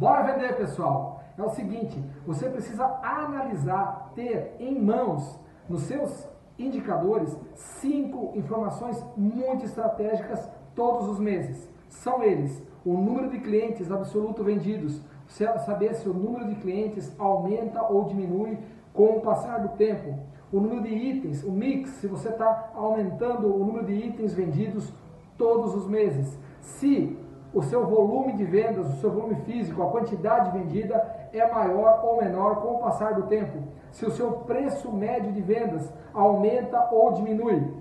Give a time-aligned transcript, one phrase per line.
[0.00, 1.22] Bora vender, pessoal.
[1.36, 5.38] É o seguinte, você precisa analisar, ter em mãos,
[5.68, 6.26] nos seus
[6.58, 11.70] indicadores, cinco informações muito estratégicas todos os meses.
[11.90, 15.02] São eles: o número de clientes absoluto vendidos,
[15.66, 18.58] saber se o número de clientes aumenta ou diminui
[18.94, 20.18] com o passar do tempo.
[20.50, 24.90] O número de itens, o mix, se você está aumentando o número de itens vendidos
[25.36, 26.38] todos os meses.
[26.62, 27.18] Se
[27.52, 32.20] o seu volume de vendas, o seu volume físico, a quantidade vendida é maior ou
[32.20, 33.58] menor com o passar do tempo.
[33.90, 37.80] Se o seu preço médio de vendas aumenta ou diminui.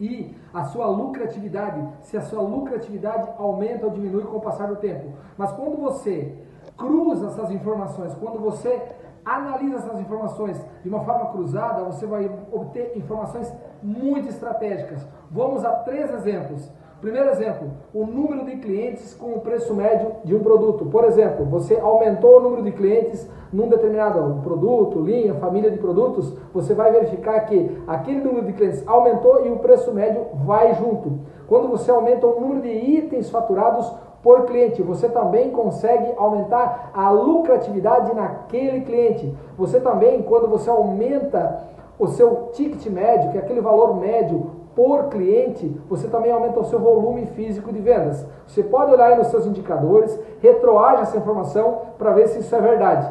[0.00, 4.76] E a sua lucratividade, se a sua lucratividade aumenta ou diminui com o passar do
[4.76, 5.12] tempo.
[5.36, 6.38] Mas quando você
[6.76, 8.80] cruza essas informações, quando você
[9.24, 15.06] analisa essas informações de uma forma cruzada, você vai obter informações muito estratégicas.
[15.30, 16.70] Vamos a três exemplos.
[17.00, 20.84] Primeiro exemplo, o número de clientes com o preço médio de um produto.
[20.86, 26.34] Por exemplo, você aumentou o número de clientes num determinado produto, linha, família de produtos,
[26.52, 31.20] você vai verificar que aquele número de clientes aumentou e o preço médio vai junto.
[31.46, 37.10] Quando você aumenta o número de itens faturados por cliente, você também consegue aumentar a
[37.10, 39.32] lucratividade naquele cliente.
[39.56, 41.64] Você também, quando você aumenta
[41.96, 46.64] o seu ticket médio, que é aquele valor médio por cliente, você também aumenta o
[46.66, 48.24] seu volume físico de vendas.
[48.46, 52.60] Você pode olhar aí nos seus indicadores, retroage essa informação para ver se isso é
[52.60, 53.10] verdade.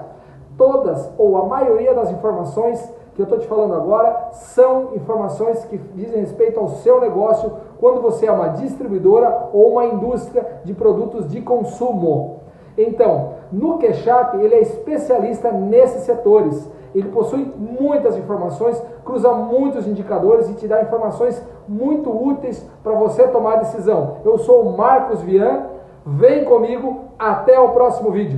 [0.58, 2.80] Todas ou a maioria das informações
[3.14, 7.52] que eu estou te falando agora são informações que dizem respeito ao seu negócio
[7.82, 12.44] quando você é uma distribuidora ou uma indústria de produtos de consumo.
[12.78, 16.72] Então, no Keshap, ele é especialista nesses setores.
[16.94, 23.28] Ele possui muitas informações, cruza muitos indicadores e te dá informações muito úteis para você
[23.28, 24.18] tomar decisão.
[24.24, 25.66] Eu sou o Marcos Vian,
[26.06, 28.36] vem comigo, até o próximo vídeo.